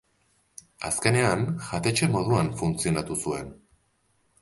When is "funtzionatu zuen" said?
2.65-3.57